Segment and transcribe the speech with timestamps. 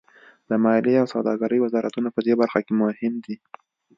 [0.49, 3.35] د مالیې او سوداګرۍ وزارتونه پدې برخه کې مهم دي